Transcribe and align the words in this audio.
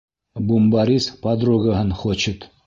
Бумбарис 0.51 1.09
подругаһын 1.27 1.93
хочет... 2.01 2.51